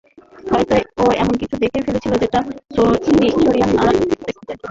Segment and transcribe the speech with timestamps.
[0.45, 2.39] হয়তো ও এমন কিছু দেখে ফেলেছিল যেটা
[3.37, 4.49] সোরিয়ান আড়ালে রাখতে চেয়েছিল।